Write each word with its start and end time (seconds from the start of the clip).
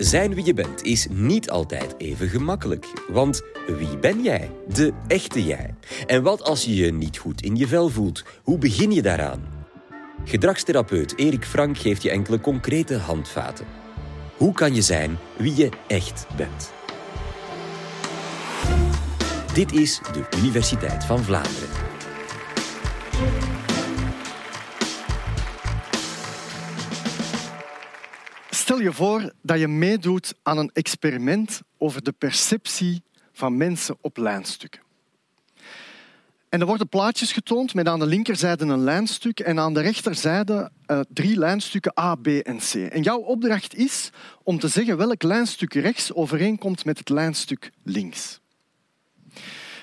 Zijn 0.00 0.34
wie 0.34 0.44
je 0.44 0.54
bent 0.54 0.82
is 0.82 1.06
niet 1.10 1.50
altijd 1.50 1.94
even 1.98 2.28
gemakkelijk. 2.28 2.86
Want 3.08 3.42
wie 3.66 3.98
ben 3.98 4.22
jij? 4.22 4.50
De 4.72 4.92
echte 5.06 5.44
jij. 5.44 5.74
En 6.06 6.22
wat 6.22 6.42
als 6.42 6.64
je 6.64 6.74
je 6.74 6.92
niet 6.92 7.18
goed 7.18 7.42
in 7.42 7.56
je 7.56 7.66
vel 7.66 7.88
voelt? 7.88 8.24
Hoe 8.42 8.58
begin 8.58 8.92
je 8.92 9.02
daaraan? 9.02 9.42
Gedragstherapeut 10.24 11.18
Erik 11.18 11.44
Frank 11.44 11.78
geeft 11.78 12.02
je 12.02 12.10
enkele 12.10 12.40
concrete 12.40 12.96
handvaten. 12.96 13.66
Hoe 14.36 14.52
kan 14.52 14.74
je 14.74 14.82
zijn 14.82 15.18
wie 15.36 15.56
je 15.56 15.68
echt 15.86 16.26
bent? 16.36 16.72
Dit 19.54 19.72
is 19.72 20.00
de 20.12 20.38
Universiteit 20.38 21.04
van 21.04 21.18
Vlaanderen. 21.18 21.68
Stel 28.70 28.82
je 28.82 28.92
voor 28.92 29.32
dat 29.42 29.58
je 29.58 29.68
meedoet 29.68 30.34
aan 30.42 30.58
een 30.58 30.70
experiment 30.72 31.60
over 31.78 32.02
de 32.02 32.12
perceptie 32.12 33.02
van 33.32 33.56
mensen 33.56 33.96
op 34.00 34.16
lijnstukken. 34.16 34.80
En 36.48 36.60
er 36.60 36.66
worden 36.66 36.88
plaatjes 36.88 37.32
getoond 37.32 37.74
met 37.74 37.88
aan 37.88 37.98
de 37.98 38.06
linkerzijde 38.06 38.64
een 38.64 38.80
lijnstuk 38.80 39.40
en 39.40 39.58
aan 39.58 39.74
de 39.74 39.80
rechterzijde 39.80 40.70
uh, 40.86 41.00
drie 41.08 41.36
lijnstukken 41.36 41.92
A, 42.00 42.14
B 42.14 42.26
en 42.26 42.58
C. 42.58 42.74
En 42.74 43.02
jouw 43.02 43.18
opdracht 43.18 43.74
is 43.74 44.10
om 44.42 44.58
te 44.58 44.68
zeggen 44.68 44.96
welk 44.96 45.22
lijnstuk 45.22 45.74
rechts 45.74 46.12
overeenkomt 46.12 46.84
met 46.84 46.98
het 46.98 47.08
lijnstuk 47.08 47.70
links. 47.82 48.40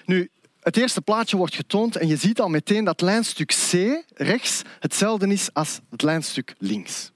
Nu, 0.05 0.29
het 0.59 0.77
eerste 0.77 1.01
plaatje 1.01 1.37
wordt 1.37 1.55
getoond 1.55 1.95
en 1.95 2.07
je 2.07 2.17
ziet 2.17 2.39
al 2.39 2.49
meteen 2.49 2.83
dat 2.83 3.01
lijnstuk 3.01 3.53
C 3.69 3.73
rechts 4.13 4.61
hetzelfde 4.79 5.27
is 5.27 5.53
als 5.53 5.79
het 5.89 6.01
lijnstuk 6.01 6.55
links. 6.57 7.11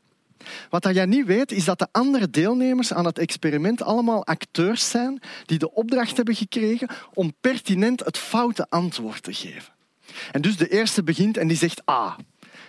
Wat 0.69 0.89
jij 0.93 1.05
niet 1.05 1.25
weet, 1.25 1.51
is 1.51 1.65
dat 1.65 1.79
de 1.79 1.87
andere 1.91 2.29
deelnemers 2.29 2.93
aan 2.93 3.05
het 3.05 3.19
experiment 3.19 3.81
allemaal 3.81 4.25
acteurs 4.25 4.89
zijn 4.89 5.21
die 5.45 5.57
de 5.57 5.73
opdracht 5.73 6.15
hebben 6.15 6.35
gekregen 6.35 6.89
om 7.13 7.33
pertinent 7.41 8.05
het 8.05 8.17
foute 8.17 8.65
antwoord 8.69 9.23
te 9.23 9.33
geven. 9.33 9.73
En 10.31 10.41
dus 10.41 10.57
de 10.57 10.67
eerste 10.67 11.03
begint 11.03 11.37
en 11.37 11.47
die 11.47 11.57
zegt 11.57 11.89
A. 11.89 12.15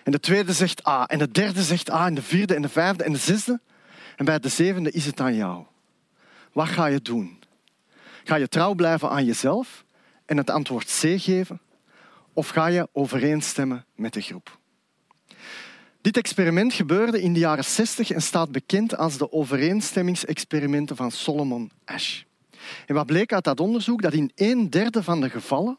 En 0.02 0.12
de 0.12 0.20
tweede 0.20 0.52
zegt 0.52 0.86
A. 0.86 1.06
En 1.06 1.18
de 1.18 1.30
derde 1.30 1.62
zegt 1.62 1.90
A. 1.90 2.06
En 2.06 2.14
de 2.14 2.22
vierde 2.22 2.54
en 2.54 2.62
de 2.62 2.68
vijfde 2.68 3.04
en 3.04 3.12
de 3.12 3.18
zesde. 3.18 3.60
En 4.16 4.24
bij 4.24 4.38
de 4.38 4.48
zevende 4.48 4.90
is 4.90 5.06
het 5.06 5.20
aan 5.20 5.34
jou. 5.34 5.64
Wat 6.52 6.68
ga 6.68 6.86
je 6.86 7.00
doen? 7.02 7.38
Ga 8.24 8.34
je 8.34 8.48
trouw 8.48 8.74
blijven 8.74 9.10
aan 9.10 9.24
jezelf 9.24 9.84
en 10.26 10.36
het 10.36 10.50
antwoord 10.50 10.84
C 10.84 11.20
geven? 11.20 11.60
Of 12.32 12.48
ga 12.48 12.66
je 12.66 12.88
overeenstemmen 12.92 13.84
met 13.94 14.12
de 14.12 14.20
groep? 14.20 14.60
Dit 16.02 16.16
experiment 16.16 16.72
gebeurde 16.72 17.20
in 17.22 17.32
de 17.32 17.38
jaren 17.38 17.64
60 17.64 18.10
en 18.10 18.22
staat 18.22 18.52
bekend 18.52 18.96
als 18.96 19.18
de 19.18 19.32
overeenstemmingsexperimenten 19.32 20.96
van 20.96 21.10
Solomon 21.10 21.70
Ash. 21.84 22.22
En 22.86 22.94
wat 22.94 23.06
bleek 23.06 23.32
uit 23.32 23.44
dat 23.44 23.60
onderzoek? 23.60 24.02
Dat 24.02 24.12
in 24.12 24.30
een 24.34 24.70
derde 24.70 25.02
van 25.02 25.20
de 25.20 25.30
gevallen 25.30 25.78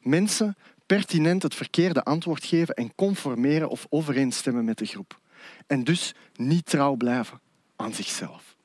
mensen 0.00 0.56
pertinent 0.86 1.42
het 1.42 1.54
verkeerde 1.54 2.04
antwoord 2.04 2.44
geven 2.44 2.74
en 2.74 2.94
conformeren 2.94 3.68
of 3.68 3.86
overeenstemmen 3.88 4.64
met 4.64 4.78
de 4.78 4.86
groep. 4.86 5.20
En 5.66 5.84
dus 5.84 6.14
niet 6.34 6.66
trouw 6.66 6.94
blijven 6.94 7.40
aan 7.76 7.94
zichzelf. 7.94 8.55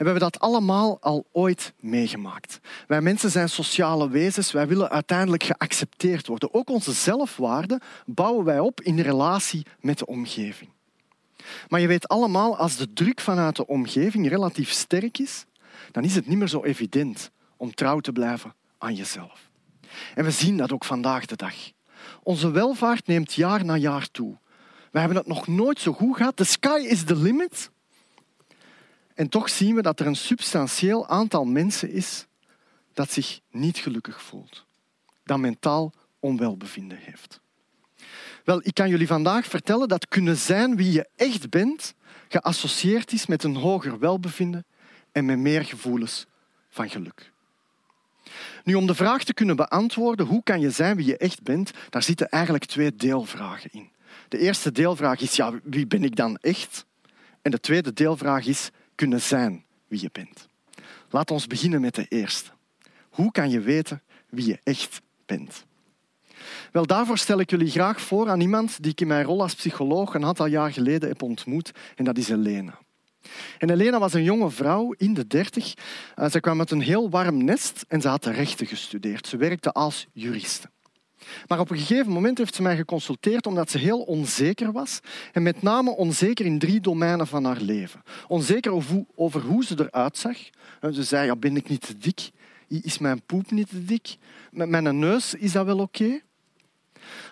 We 0.00 0.06
hebben 0.06 0.30
dat 0.30 0.40
allemaal 0.40 0.98
al 1.00 1.26
ooit 1.32 1.72
meegemaakt. 1.80 2.60
Wij 2.86 3.00
mensen 3.00 3.30
zijn 3.30 3.48
sociale 3.48 4.08
wezens, 4.08 4.52
wij 4.52 4.68
willen 4.68 4.90
uiteindelijk 4.90 5.42
geaccepteerd 5.42 6.26
worden. 6.26 6.54
Ook 6.54 6.70
onze 6.70 6.92
zelfwaarde 6.92 7.80
bouwen 8.06 8.44
wij 8.44 8.58
op 8.58 8.80
in 8.80 9.00
relatie 9.00 9.66
met 9.80 9.98
de 9.98 10.06
omgeving. 10.06 10.70
Maar 11.68 11.80
je 11.80 11.86
weet 11.86 12.08
allemaal, 12.08 12.56
als 12.56 12.76
de 12.76 12.92
druk 12.92 13.20
vanuit 13.20 13.56
de 13.56 13.66
omgeving 13.66 14.28
relatief 14.28 14.70
sterk 14.70 15.18
is, 15.18 15.44
dan 15.92 16.04
is 16.04 16.14
het 16.14 16.26
niet 16.26 16.38
meer 16.38 16.48
zo 16.48 16.64
evident 16.64 17.30
om 17.56 17.74
trouw 17.74 18.00
te 18.00 18.12
blijven 18.12 18.54
aan 18.78 18.94
jezelf. 18.94 19.50
En 20.14 20.24
we 20.24 20.30
zien 20.30 20.56
dat 20.56 20.72
ook 20.72 20.84
vandaag 20.84 21.26
de 21.26 21.36
dag. 21.36 21.54
Onze 22.22 22.50
welvaart 22.50 23.06
neemt 23.06 23.34
jaar 23.34 23.64
na 23.64 23.76
jaar 23.76 24.10
toe. 24.10 24.38
We 24.92 24.98
hebben 24.98 25.16
het 25.16 25.26
nog 25.26 25.46
nooit 25.46 25.80
zo 25.80 25.92
goed 25.92 26.16
gehad. 26.16 26.36
The 26.36 26.44
sky 26.44 26.86
is 26.88 27.04
the 27.04 27.16
limit. 27.16 27.70
En 29.20 29.28
toch 29.28 29.50
zien 29.50 29.74
we 29.74 29.82
dat 29.82 30.00
er 30.00 30.06
een 30.06 30.16
substantieel 30.16 31.08
aantal 31.08 31.44
mensen 31.44 31.90
is 31.90 32.26
dat 32.92 33.12
zich 33.12 33.40
niet 33.50 33.78
gelukkig 33.78 34.22
voelt, 34.22 34.66
dat 35.24 35.38
mentaal 35.38 35.92
onwelbevinden 36.20 36.98
heeft. 36.98 37.40
Wel, 38.44 38.60
ik 38.62 38.74
kan 38.74 38.88
jullie 38.88 39.06
vandaag 39.06 39.46
vertellen 39.46 39.88
dat 39.88 40.08
kunnen 40.08 40.36
zijn 40.36 40.76
wie 40.76 40.92
je 40.92 41.08
echt 41.16 41.50
bent, 41.50 41.94
geassocieerd 42.28 43.12
is 43.12 43.26
met 43.26 43.44
een 43.44 43.56
hoger 43.56 43.98
welbevinden 43.98 44.66
en 45.12 45.24
met 45.24 45.38
meer 45.38 45.64
gevoelens 45.64 46.26
van 46.68 46.90
geluk. 46.90 47.32
Nu, 48.64 48.74
om 48.74 48.86
de 48.86 48.94
vraag 48.94 49.24
te 49.24 49.34
kunnen 49.34 49.56
beantwoorden 49.56 50.26
hoe 50.26 50.42
kan 50.42 50.60
je 50.60 50.70
zijn 50.70 50.96
wie 50.96 51.06
je 51.06 51.16
echt 51.16 51.42
bent, 51.42 51.70
daar 51.90 52.02
zitten 52.02 52.28
eigenlijk 52.28 52.64
twee 52.64 52.94
deelvragen 52.96 53.70
in. 53.72 53.90
De 54.28 54.38
eerste 54.38 54.72
deelvraag 54.72 55.20
is 55.20 55.36
ja, 55.36 55.60
wie 55.62 55.86
ben 55.86 56.04
ik 56.04 56.16
dan 56.16 56.36
echt? 56.36 56.84
En 57.42 57.50
de 57.50 57.60
tweede 57.60 57.92
deelvraag 57.92 58.46
is 58.46 58.70
kunnen 59.00 59.20
zijn 59.20 59.64
wie 59.88 60.00
je 60.00 60.08
bent. 60.12 60.48
Laat 61.10 61.30
ons 61.30 61.46
beginnen 61.46 61.80
met 61.80 61.94
de 61.94 62.06
eerste. 62.08 62.50
Hoe 63.10 63.30
kan 63.32 63.50
je 63.50 63.60
weten 63.60 64.02
wie 64.28 64.46
je 64.46 64.58
echt 64.62 65.00
bent? 65.26 65.64
Wel, 66.72 66.86
daarvoor 66.86 67.18
stel 67.18 67.40
ik 67.40 67.50
jullie 67.50 67.70
graag 67.70 68.00
voor 68.00 68.28
aan 68.28 68.40
iemand 68.40 68.82
die 68.82 68.92
ik 68.92 69.00
in 69.00 69.06
mijn 69.06 69.24
rol 69.24 69.42
als 69.42 69.54
psycholoog 69.54 70.14
een 70.14 70.24
aantal 70.24 70.46
jaar 70.46 70.72
geleden 70.72 71.08
heb 71.08 71.22
ontmoet, 71.22 71.72
en 71.96 72.04
dat 72.04 72.18
is 72.18 72.28
Elena. 72.28 72.78
En 73.58 73.70
Elena 73.70 73.98
was 73.98 74.14
een 74.14 74.22
jonge 74.22 74.50
vrouw 74.50 74.92
in 74.96 75.14
de 75.14 75.26
dertig. 75.26 75.74
Eh, 76.14 76.30
ze 76.30 76.40
kwam 76.40 76.58
uit 76.58 76.70
een 76.70 76.80
heel 76.80 77.10
warm 77.10 77.44
nest 77.44 77.84
en 77.88 78.00
ze 78.00 78.08
had 78.08 78.26
rechten 78.26 78.66
gestudeerd. 78.66 79.26
Ze 79.26 79.36
werkte 79.36 79.72
als 79.72 80.06
juriste. 80.12 80.70
Maar 81.46 81.58
op 81.58 81.70
een 81.70 81.78
gegeven 81.78 82.12
moment 82.12 82.38
heeft 82.38 82.54
ze 82.54 82.62
mij 82.62 82.76
geconsulteerd 82.76 83.46
omdat 83.46 83.70
ze 83.70 83.78
heel 83.78 84.00
onzeker 84.00 84.72
was. 84.72 85.00
En 85.32 85.42
met 85.42 85.62
name 85.62 85.90
onzeker 85.90 86.46
in 86.46 86.58
drie 86.58 86.80
domeinen 86.80 87.26
van 87.26 87.44
haar 87.44 87.60
leven. 87.60 88.02
Onzeker 88.28 88.72
over 89.14 89.40
hoe 89.40 89.64
ze 89.64 89.74
eruit 89.78 90.18
zag. 90.18 90.36
Ze 90.92 91.02
zei, 91.02 91.26
ja, 91.26 91.36
ben 91.36 91.56
ik 91.56 91.68
niet 91.68 91.86
te 91.86 91.98
dik? 91.98 92.30
Is 92.68 92.98
mijn 92.98 93.22
poep 93.22 93.50
niet 93.50 93.68
te 93.68 93.84
dik? 93.84 94.16
Met 94.50 94.68
mijn 94.68 94.98
neus 94.98 95.34
is 95.34 95.52
dat 95.52 95.66
wel 95.66 95.78
oké? 95.78 96.20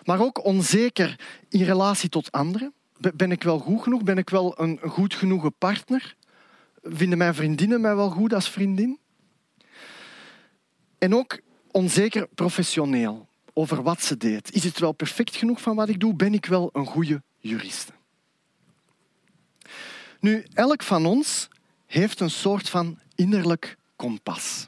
Maar 0.03 0.21
ook 0.21 0.45
onzeker 0.45 1.19
in 1.49 1.63
relatie 1.63 2.09
tot 2.09 2.31
anderen. 2.31 2.73
Ben 3.15 3.31
ik 3.31 3.43
wel 3.43 3.59
goed 3.59 3.83
genoeg? 3.83 4.03
Ben 4.03 4.17
ik 4.17 4.29
wel 4.29 4.61
een 4.61 4.79
goed 4.81 5.13
genoegen 5.13 5.53
partner? 5.57 6.15
Vinden 6.83 7.17
mijn 7.17 7.35
vriendinnen 7.35 7.81
mij 7.81 7.95
wel 7.95 8.09
goed 8.09 8.33
als 8.33 8.49
vriendin? 8.49 8.99
En 10.97 11.15
ook 11.15 11.39
onzeker 11.71 12.27
professioneel 12.35 13.28
over 13.59 13.83
wat 13.83 14.01
ze 14.01 14.17
deed. 14.17 14.53
Is 14.53 14.63
het 14.63 14.79
wel 14.79 14.91
perfect 14.91 15.35
genoeg 15.35 15.61
van 15.61 15.75
wat 15.75 15.89
ik 15.89 15.99
doe? 15.99 16.15
Ben 16.15 16.33
ik 16.33 16.45
wel 16.45 16.69
een 16.73 16.85
goede 16.85 17.21
juriste? 17.37 17.91
Nu, 20.19 20.45
elk 20.53 20.83
van 20.83 21.05
ons 21.05 21.47
heeft 21.85 22.19
een 22.19 22.29
soort 22.29 22.69
van 22.69 22.99
innerlijk 23.15 23.77
kompas. 23.95 24.67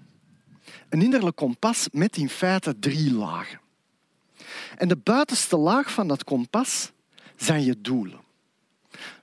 Een 0.89 1.01
innerlijk 1.01 1.35
kompas 1.35 1.87
met 1.91 2.17
in 2.17 2.29
feite 2.29 2.79
drie 2.79 3.13
lagen. 3.13 3.59
En 4.77 4.87
de 4.87 4.97
buitenste 4.97 5.57
laag 5.57 5.91
van 5.91 6.07
dat 6.07 6.23
kompas 6.23 6.91
zijn 7.35 7.63
je 7.63 7.81
doelen. 7.81 8.19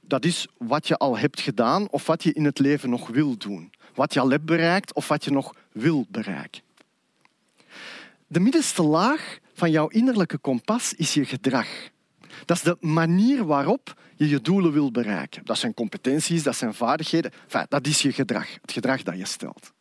Dat 0.00 0.24
is 0.24 0.46
wat 0.58 0.88
je 0.88 0.96
al 0.96 1.18
hebt 1.18 1.40
gedaan 1.40 1.88
of 1.90 2.06
wat 2.06 2.22
je 2.22 2.32
in 2.32 2.44
het 2.44 2.58
leven 2.58 2.90
nog 2.90 3.08
wil 3.08 3.36
doen. 3.36 3.72
Wat 3.94 4.14
je 4.14 4.20
al 4.20 4.30
hebt 4.30 4.44
bereikt 4.44 4.94
of 4.94 5.08
wat 5.08 5.24
je 5.24 5.30
nog 5.30 5.54
wil 5.72 6.06
bereiken. 6.08 6.62
De 8.26 8.40
middenste 8.40 8.82
laag 8.82 9.38
van 9.58 9.70
jouw 9.70 9.88
innerlijke 9.88 10.38
kompas 10.38 10.94
is 10.94 11.14
je 11.14 11.24
gedrag. 11.24 11.66
Dat 12.44 12.56
is 12.56 12.62
de 12.62 12.76
manier 12.80 13.44
waarop 13.44 14.00
je 14.16 14.28
je 14.28 14.40
doelen 14.40 14.72
wil 14.72 14.90
bereiken. 14.90 15.44
Dat 15.44 15.58
zijn 15.58 15.74
competenties, 15.74 16.42
dat 16.42 16.56
zijn 16.56 16.74
vaardigheden. 16.74 17.32
Dat 17.68 17.86
is 17.86 18.02
je 18.02 18.12
gedrag, 18.12 18.54
het 18.60 18.72
gedrag 18.72 19.02
dat 19.02 19.18
je 19.18 19.26
stelt. 19.26 19.72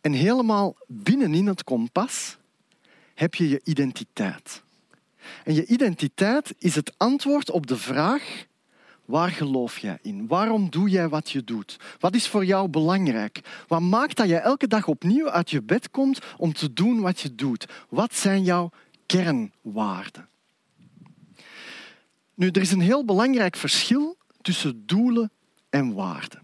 En 0.00 0.12
helemaal 0.12 0.76
binnenin 0.86 1.46
het 1.46 1.64
kompas 1.64 2.36
heb 3.14 3.34
je 3.34 3.48
je 3.48 3.60
identiteit. 3.64 4.62
En 5.44 5.54
je 5.54 5.66
identiteit 5.66 6.54
is 6.58 6.74
het 6.74 6.92
antwoord 6.96 7.50
op 7.50 7.66
de 7.66 7.76
vraag 7.76 8.44
Waar 9.10 9.30
geloof 9.30 9.78
jij 9.78 9.98
in? 10.02 10.26
Waarom 10.26 10.70
doe 10.70 10.88
jij 10.88 11.08
wat 11.08 11.30
je 11.30 11.44
doet? 11.44 11.76
Wat 11.98 12.14
is 12.14 12.28
voor 12.28 12.44
jou 12.44 12.68
belangrijk? 12.68 13.40
Wat 13.68 13.80
maakt 13.80 14.16
dat 14.16 14.28
je 14.28 14.36
elke 14.36 14.66
dag 14.66 14.86
opnieuw 14.86 15.30
uit 15.30 15.50
je 15.50 15.62
bed 15.62 15.90
komt 15.90 16.18
om 16.36 16.52
te 16.52 16.72
doen 16.72 17.00
wat 17.00 17.20
je 17.20 17.34
doet? 17.34 17.66
Wat 17.88 18.14
zijn 18.14 18.42
jouw 18.44 18.70
kernwaarden? 19.06 20.28
Nu, 22.34 22.48
er 22.48 22.60
is 22.60 22.72
een 22.72 22.80
heel 22.80 23.04
belangrijk 23.04 23.56
verschil 23.56 24.16
tussen 24.40 24.86
doelen 24.86 25.30
en 25.70 25.94
waarden. 25.94 26.42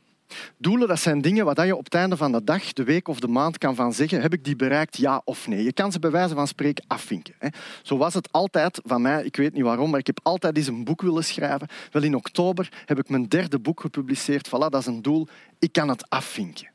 Doelen, 0.59 0.89
dat 0.89 1.01
zijn 1.01 1.21
dingen 1.21 1.45
waar 1.45 1.67
je 1.67 1.77
op 1.77 1.85
het 1.85 1.95
einde 1.95 2.17
van 2.17 2.33
de 2.33 2.45
dag, 2.45 2.73
de 2.73 2.85
week 2.85 3.09
of 3.09 3.21
de 3.21 3.29
maand 3.29 3.59
kan 3.59 3.75
van 3.75 3.93
zeggen, 3.93 4.21
heb 4.21 4.33
ik 4.33 4.45
die 4.45 4.57
bereikt, 4.57 4.97
ja 4.97 5.23
of 5.25 5.47
nee. 5.47 5.65
Je 5.65 5.73
kan 5.73 5.93
ze 5.93 5.99
bij 5.99 6.11
wijze 6.11 6.35
van 6.35 6.47
spreken 6.47 6.85
afvinken. 6.87 7.35
Zo 7.83 7.97
was 7.97 8.15
het 8.15 8.33
altijd 8.33 8.81
van 8.85 9.03
mij, 9.03 9.25
ik 9.25 9.37
weet 9.37 9.53
niet 9.53 9.63
waarom, 9.63 9.91
maar 9.91 10.01
ik 10.01 10.07
heb 10.07 10.21
altijd 10.23 10.57
eens 10.57 10.67
een 10.67 10.85
boek 10.85 11.03
willen 11.03 11.25
schrijven. 11.25 11.69
Wel 11.91 12.03
in 12.03 12.15
oktober 12.15 12.69
heb 12.85 12.99
ik 12.99 13.09
mijn 13.09 13.29
derde 13.29 13.59
boek 13.59 13.81
gepubliceerd. 13.81 14.49
Voilà, 14.49 14.69
dat 14.69 14.75
is 14.75 14.87
een 14.87 15.03
doel, 15.03 15.29
ik 15.59 15.73
kan 15.73 15.89
het 15.89 16.11
afvinken. 16.11 16.75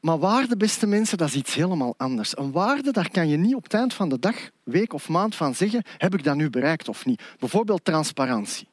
Maar 0.00 0.18
waarde, 0.18 0.56
beste 0.56 0.86
mensen, 0.86 1.18
dat 1.18 1.28
is 1.28 1.34
iets 1.34 1.54
helemaal 1.54 1.94
anders. 1.96 2.36
Een 2.36 2.52
waarde, 2.52 2.92
daar 2.92 3.10
kan 3.10 3.28
je 3.28 3.36
niet 3.36 3.54
op 3.54 3.62
het 3.62 3.74
eind 3.74 3.94
van 3.94 4.08
de 4.08 4.18
dag, 4.18 4.50
week 4.62 4.92
of 4.92 5.08
maand 5.08 5.34
van 5.34 5.54
zeggen, 5.54 5.82
heb 5.96 6.14
ik 6.14 6.24
dat 6.24 6.36
nu 6.36 6.50
bereikt 6.50 6.88
of 6.88 7.04
niet. 7.04 7.22
Bijvoorbeeld 7.38 7.84
transparantie. 7.84 8.68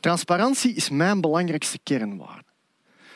Transparantie 0.00 0.74
is 0.74 0.88
mijn 0.88 1.20
belangrijkste 1.20 1.78
kernwaarde. 1.82 2.44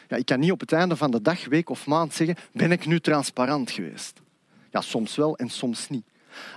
Ja, 0.09 0.17
ik 0.17 0.27
kan 0.27 0.41
niet 0.41 0.53
op 0.53 0.61
het 0.61 0.73
einde 0.73 0.97
van 0.97 1.11
de 1.11 1.23
dag, 1.23 1.45
week 1.45 1.71
of 1.71 1.87
maand 1.87 2.15
zeggen, 2.15 2.37
ben 2.53 2.73
ik 2.73 2.87
nu 2.87 3.01
transparant 3.01 3.71
geweest? 3.71 4.21
Ja, 4.71 4.81
soms 4.81 5.17
wel 5.17 5.37
en 5.37 5.49
soms 5.49 5.89
niet. 5.89 6.07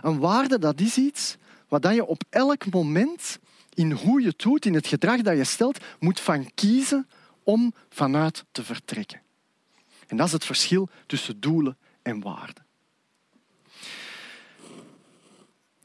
Een 0.02 0.20
waarde, 0.20 0.60
dat 0.60 0.80
is 0.80 0.98
iets 0.98 1.38
wat 1.68 1.94
je 1.94 2.06
op 2.06 2.24
elk 2.30 2.72
moment 2.72 3.40
in 3.74 3.92
hoe 3.92 4.22
je 4.22 4.28
het 4.28 4.40
doet, 4.40 4.66
in 4.66 4.74
het 4.74 4.88
gedrag 4.88 5.22
dat 5.22 5.38
je 5.38 5.44
stelt, 5.44 5.78
moet 6.00 6.20
van 6.20 6.52
kiezen 6.54 7.08
om 7.44 7.74
vanuit 7.90 8.46
te 8.52 8.64
vertrekken. 8.64 9.22
En 10.08 10.18
dat 10.18 10.26
is 10.26 10.34
het 10.34 10.46
verschil 10.46 10.90
tussen 11.06 11.40
doelen 11.40 11.78
en 12.02 12.22
waarden. 12.22 12.66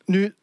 Nu, 0.05 0.35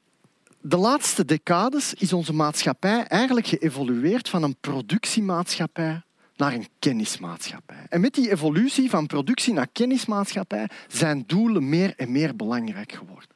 de 0.66 0.78
laatste 0.78 1.26
decades 1.26 1.94
is 1.94 2.14
onze 2.14 2.34
maatschappij 2.34 3.04
eigenlijk 3.04 3.48
geëvolueerd 3.48 4.30
van 4.30 4.44
een 4.44 4.56
productiemaatschappij 4.60 6.02
naar 6.36 6.54
een 6.54 6.68
kennismaatschappij. 6.80 7.86
En 7.90 8.02
met 8.02 8.14
die 8.14 8.32
evolutie 8.32 8.90
van 8.90 9.08
productie 9.08 9.54
naar 9.54 9.68
kennismaatschappij 9.72 10.70
zijn 10.88 11.24
doelen 11.28 11.70
meer 11.70 11.94
en 11.98 12.12
meer 12.12 12.36
belangrijk 12.36 12.92
geworden. 12.92 13.30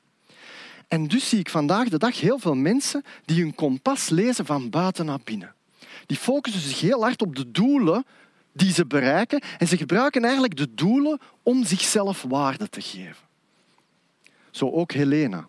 En 0.88 1.08
dus 1.08 1.30
zie 1.30 1.40
ik 1.40 1.50
vandaag 1.50 1.90
de 1.90 1.98
dag 1.98 2.20
heel 2.20 2.40
veel 2.40 2.56
mensen 2.56 3.04
die 3.26 3.42
hun 3.42 3.56
kompas 3.56 4.10
lezen 4.10 4.46
van 4.46 4.70
buiten 4.70 5.06
naar 5.06 5.22
binnen. 5.24 5.56
Die 6.06 6.18
focussen 6.18 6.62
zich 6.62 6.80
heel 6.80 7.02
hard 7.02 7.22
op 7.22 7.36
de 7.36 7.52
doelen 7.52 8.06
die 8.54 8.74
ze 8.74 8.86
bereiken 8.86 9.42
en 9.58 9.68
ze 9.68 9.78
gebruiken 9.78 10.24
eigenlijk 10.24 10.58
de 10.58 10.74
doelen 10.74 11.20
om 11.44 11.64
zichzelf 11.66 12.22
waarde 12.28 12.70
te 12.70 12.82
geven. 12.82 13.26
Zo 14.52 14.72
ook 14.72 14.92
Helena 14.92 15.48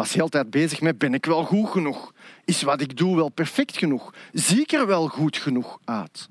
was 0.00 0.14
heel 0.14 0.28
tijd 0.28 0.50
bezig 0.50 0.80
met 0.80 0.98
ben 0.98 1.14
ik 1.14 1.26
wel 1.26 1.44
goed 1.44 1.68
genoeg? 1.68 2.12
Is 2.44 2.62
wat 2.62 2.80
ik 2.80 2.96
doe 2.96 3.16
wel 3.16 3.28
perfect 3.28 3.76
genoeg? 3.76 4.14
Zie 4.32 4.60
ik 4.60 4.72
er 4.72 4.86
wel 4.86 5.08
goed 5.08 5.36
genoeg 5.36 5.78
uit? 5.84 6.28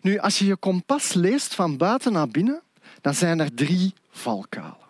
Nu, 0.00 0.18
als 0.18 0.38
je 0.38 0.44
je 0.46 0.56
kompas 0.56 1.12
leest 1.12 1.54
van 1.54 1.76
buiten 1.76 2.12
naar 2.12 2.28
binnen, 2.28 2.62
dan 3.00 3.14
zijn 3.14 3.40
er 3.40 3.54
drie 3.54 3.94
valkuilen. 4.10 4.88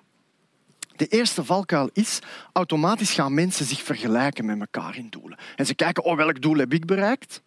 De 0.97 1.07
eerste 1.07 1.45
valkuil 1.45 1.91
is, 1.93 2.19
automatisch 2.53 3.13
gaan 3.13 3.35
mensen 3.35 3.67
zich 3.67 3.83
vergelijken 3.83 4.45
met 4.45 4.61
elkaar 4.61 4.97
in 4.97 5.09
doelen. 5.11 5.39
En 5.57 5.67
ze 5.67 5.75
kijken, 5.75 6.05
oh, 6.05 6.17
welk 6.17 6.43
doel 6.43 6.57
heb 6.57 6.73
ik 6.73 6.87
bereikt? 6.87 7.43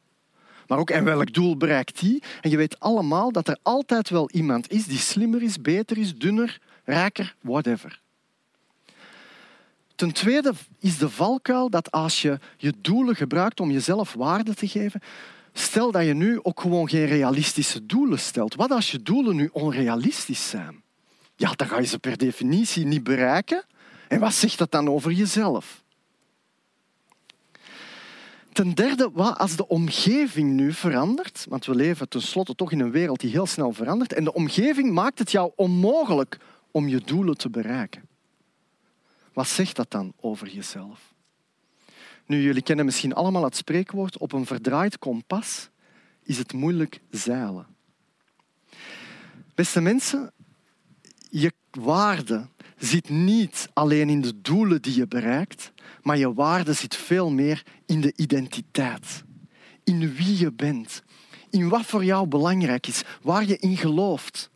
Maar 0.68 0.78
ook, 0.78 0.90
en 0.90 1.04
welk 1.04 1.34
doel 1.34 1.58
bereikt 1.58 2.00
die? 2.00 2.24
En 2.42 2.50
je 2.50 2.58
weet 2.58 2.80
allemaal 2.80 3.32
dat 3.32 3.48
er 3.48 3.58
altijd 3.62 4.10
wel 4.10 4.30
iemand 4.30 4.72
is 4.72 4.86
die 4.86 4.98
slimmer 4.98 5.44
is, 5.44 5.62
beter 5.62 5.98
is, 5.98 6.18
dunner, 6.18 6.60
rijker, 6.84 7.36
whatever. 7.42 8.03
Ten 9.96 10.12
tweede 10.12 10.54
is 10.80 10.98
de 10.98 11.10
valkuil 11.10 11.70
dat 11.70 11.92
als 11.92 12.22
je 12.22 12.40
je 12.58 12.74
doelen 12.82 13.16
gebruikt 13.16 13.60
om 13.60 13.72
jezelf 13.72 14.14
waarde 14.14 14.54
te 14.54 14.68
geven, 14.68 15.02
stel 15.54 15.92
dat 15.92 16.06
je 16.06 16.14
nu 16.14 16.40
ook 16.42 16.62
gewoon 16.62 16.90
geen 16.90 17.06
realistische 17.06 17.86
doelen 17.86 18.20
stelt. 18.20 18.56
Wat 18.56 18.72
als 18.72 18.92
je 18.92 19.02
doelen 19.02 19.36
nu 19.36 19.50
onrealistisch 19.52 20.50
zijn? 20.50 20.82
Ja, 21.36 21.52
dan 21.56 21.68
ga 21.68 21.80
je 21.80 21.86
ze 21.86 22.00
per 22.00 22.18
definitie 22.18 22.86
niet 22.86 23.04
bereiken. 23.04 23.64
En 24.08 24.20
wat 24.20 24.34
zegt 24.34 24.58
dat 24.58 24.72
dan 24.72 24.90
over 24.90 25.12
jezelf? 25.12 25.84
Ten 28.52 28.74
derde, 28.74 29.10
wat 29.14 29.38
als 29.38 29.56
de 29.56 29.68
omgeving 29.68 30.52
nu 30.52 30.74
verandert, 30.74 31.46
want 31.50 31.66
we 31.66 31.76
leven 31.76 32.10
tenslotte 32.10 32.56
toch 32.56 32.72
in 32.72 32.80
een 32.80 32.92
wereld 32.92 33.20
die 33.20 33.32
heel 33.32 33.46
snel 33.46 33.72
verandert, 33.72 34.14
en 34.14 34.24
de 34.24 34.34
omgeving 34.34 34.92
maakt 34.92 35.20
het 35.20 35.32
jou 35.32 35.52
onmogelijk 35.56 36.38
om 36.72 36.88
je 36.88 36.98
doelen 36.98 37.38
te 37.38 37.50
bereiken. 37.50 38.08
Wat 39.34 39.48
zegt 39.48 39.76
dat 39.76 39.92
dan 39.92 40.14
over 40.20 40.48
jezelf? 40.48 41.14
Nu, 42.26 42.42
jullie 42.42 42.62
kennen 42.62 42.86
misschien 42.86 43.14
allemaal 43.14 43.44
het 43.44 43.56
spreekwoord 43.56 44.18
op 44.18 44.34
een 44.34 44.46
verdraaid 44.46 45.00
kompas 45.00 45.70
is 46.24 46.38
het 46.38 46.54
moeilijk 46.54 47.00
zeilen. 47.10 47.66
Beste 49.56 49.82
mensen, 49.82 50.32
je 51.30 51.54
waarde 51.72 52.48
zit 52.78 53.10
niet 53.10 53.70
alleen 53.74 54.10
in 54.10 54.22
de 54.22 54.42
doelen 54.42 54.82
die 54.82 54.96
je 54.96 55.08
bereikt, 55.08 55.72
maar 56.02 56.18
je 56.18 56.34
waarde 56.34 56.74
zit 56.74 56.96
veel 56.96 57.32
meer 57.32 57.64
in 57.86 58.02
de 58.02 58.14
identiteit. 58.16 59.24
In 59.84 60.14
wie 60.14 60.38
je 60.38 60.52
bent. 60.52 61.04
In 61.50 61.70
wat 61.70 61.86
voor 61.86 62.06
jou 62.06 62.28
belangrijk 62.28 62.88
is. 62.88 63.04
Waar 63.22 63.46
je 63.46 63.58
in 63.58 63.78
gelooft. 63.78 64.50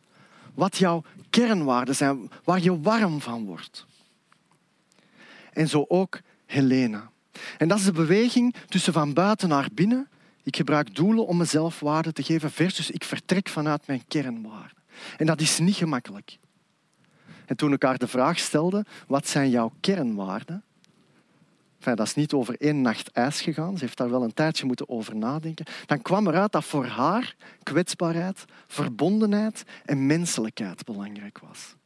Wat 0.53 0.77
jouw 0.77 1.03
kernwaarden 1.29 1.95
zijn. 1.95 2.31
Waar 2.43 2.61
je 2.61 2.81
warm 2.81 3.21
van 3.21 3.45
wordt. 3.45 3.85
En 5.57 5.67
zo 5.67 5.85
ook 5.87 6.19
Helena. 6.45 7.11
En 7.57 7.67
dat 7.67 7.77
is 7.77 7.83
de 7.83 7.91
beweging 7.91 8.55
tussen 8.67 8.93
van 8.93 9.13
buiten 9.13 9.49
naar 9.49 9.67
binnen. 9.73 10.09
Ik 10.43 10.55
gebruik 10.55 10.95
doelen 10.95 11.27
om 11.27 11.37
mezelf 11.37 11.79
waarde 11.79 12.13
te 12.13 12.23
geven 12.23 12.51
versus 12.51 12.91
ik 12.91 13.03
vertrek 13.03 13.49
vanuit 13.49 13.87
mijn 13.87 14.03
kernwaarden. 14.07 14.83
En 15.17 15.25
dat 15.25 15.41
is 15.41 15.59
niet 15.59 15.75
gemakkelijk. 15.75 16.37
En 17.45 17.55
toen 17.55 17.73
ik 17.73 17.83
haar 17.83 17.97
de 17.97 18.07
vraag 18.07 18.39
stelde, 18.39 18.85
wat 19.07 19.27
zijn 19.27 19.49
jouw 19.49 19.71
kernwaarden? 19.79 20.63
Dat 21.79 21.99
is 21.99 22.15
niet 22.15 22.33
over 22.33 22.55
één 22.61 22.81
nacht 22.81 23.11
ijs 23.11 23.41
gegaan. 23.41 23.77
Ze 23.77 23.83
heeft 23.83 23.97
daar 23.97 24.09
wel 24.09 24.23
een 24.23 24.33
tijdje 24.33 24.65
moeten 24.65 24.89
over 24.89 25.15
nadenken. 25.15 25.65
Dan 25.85 26.01
kwam 26.01 26.27
eruit 26.27 26.51
dat 26.51 26.65
voor 26.65 26.85
haar 26.85 27.35
kwetsbaarheid, 27.63 28.45
verbondenheid 28.67 29.63
en 29.85 30.05
menselijkheid 30.05 30.85
belangrijk 30.85 31.39
was. 31.39 31.76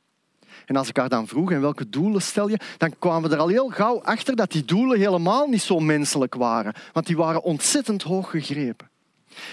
En 0.65 0.75
als 0.75 0.89
ik 0.89 0.97
haar 0.97 1.09
dan 1.09 1.27
vroeg, 1.27 1.51
en 1.51 1.61
welke 1.61 1.89
doelen 1.89 2.21
stel 2.21 2.49
je, 2.49 2.59
dan 2.77 2.93
kwamen 2.99 3.29
we 3.29 3.35
er 3.35 3.41
al 3.41 3.47
heel 3.47 3.69
gauw 3.69 4.01
achter 4.01 4.35
dat 4.35 4.51
die 4.51 4.65
doelen 4.65 4.99
helemaal 4.99 5.47
niet 5.47 5.61
zo 5.61 5.79
menselijk 5.79 6.35
waren. 6.35 6.73
Want 6.93 7.05
die 7.05 7.17
waren 7.17 7.43
ontzettend 7.43 8.03
hoog 8.03 8.29
gegrepen. 8.29 8.89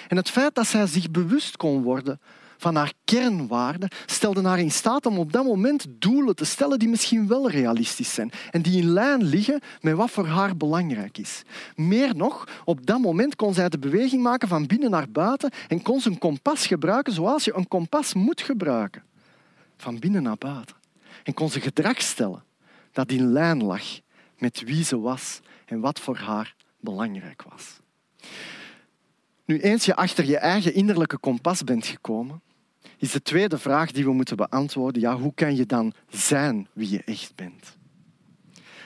En 0.08 0.16
het 0.16 0.30
feit 0.30 0.54
dat 0.54 0.66
zij 0.66 0.86
zich 0.86 1.10
bewust 1.10 1.56
kon 1.56 1.82
worden 1.82 2.20
van 2.58 2.74
haar 2.74 2.92
kernwaarden 3.04 3.88
stelde 4.06 4.42
haar 4.42 4.58
in 4.58 4.70
staat 4.70 5.06
om 5.06 5.18
op 5.18 5.32
dat 5.32 5.44
moment 5.44 5.86
doelen 5.88 6.34
te 6.34 6.44
stellen 6.44 6.78
die 6.78 6.88
misschien 6.88 7.28
wel 7.28 7.50
realistisch 7.50 8.14
zijn 8.14 8.30
en 8.50 8.62
die 8.62 8.82
in 8.82 8.88
lijn 8.88 9.22
liggen 9.22 9.60
met 9.80 9.94
wat 9.94 10.10
voor 10.10 10.26
haar 10.26 10.56
belangrijk 10.56 11.18
is. 11.18 11.42
Meer 11.76 12.16
nog, 12.16 12.48
op 12.64 12.86
dat 12.86 12.98
moment 12.98 13.36
kon 13.36 13.54
zij 13.54 13.68
de 13.68 13.78
beweging 13.78 14.22
maken 14.22 14.48
van 14.48 14.66
binnen 14.66 14.90
naar 14.90 15.10
buiten 15.10 15.50
en 15.68 15.82
kon 15.82 16.00
ze 16.00 16.08
een 16.08 16.18
kompas 16.18 16.66
gebruiken 16.66 17.12
zoals 17.12 17.44
je 17.44 17.54
een 17.54 17.68
kompas 17.68 18.14
moet 18.14 18.40
gebruiken. 18.40 19.02
Van 19.76 19.98
binnen 19.98 20.22
naar 20.22 20.38
buiten. 20.38 20.77
En 21.22 21.34
kon 21.34 21.50
ze 21.50 21.60
gedrag 21.60 22.02
stellen 22.02 22.44
dat 22.92 23.10
in 23.10 23.32
lijn 23.32 23.64
lag 23.64 24.00
met 24.38 24.60
wie 24.60 24.84
ze 24.84 24.98
was 25.00 25.40
en 25.66 25.80
wat 25.80 26.00
voor 26.00 26.16
haar 26.16 26.54
belangrijk 26.80 27.42
was. 27.42 27.80
Nu, 29.44 29.60
eens 29.60 29.84
je 29.84 29.96
achter 29.96 30.24
je 30.24 30.38
eigen 30.38 30.74
innerlijke 30.74 31.18
kompas 31.18 31.64
bent 31.64 31.86
gekomen, 31.86 32.42
is 32.98 33.10
de 33.10 33.22
tweede 33.22 33.58
vraag 33.58 33.92
die 33.92 34.04
we 34.04 34.12
moeten 34.12 34.36
beantwoorden. 34.36 35.02
Ja, 35.02 35.16
hoe 35.16 35.34
kan 35.34 35.56
je 35.56 35.66
dan 35.66 35.92
zijn 36.08 36.68
wie 36.72 36.90
je 36.90 37.02
echt 37.04 37.34
bent? 37.34 37.76